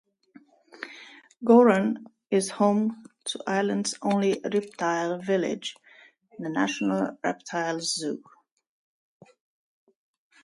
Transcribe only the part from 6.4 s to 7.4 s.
National